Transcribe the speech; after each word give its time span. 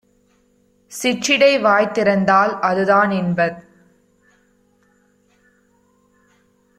சிற்றிடை 0.91 1.49
வாய்திறந் 1.63 2.23
தாள்.அதுதான்- 2.23 3.11
இன்பத் 3.19 3.59